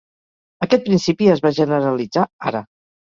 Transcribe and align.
Aquest 0.65 0.87
principi 0.87 1.29
es 1.33 1.43
va 1.47 1.51
generalitzar 1.57 2.25
ara. 2.53 2.63